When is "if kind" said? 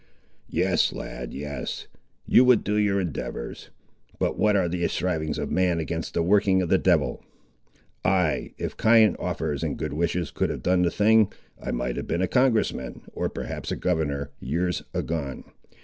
8.57-9.15